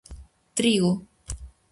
Trigo. 0.57 0.91